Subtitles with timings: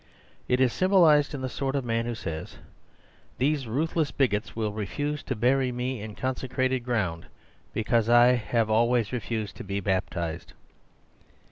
[0.47, 2.57] It is symbolised in the sort of man who says,
[3.37, 7.27] "These ruthless bigots will refuse to bury me in consecrated ground,
[7.71, 10.53] because I have always refused to be bap tised."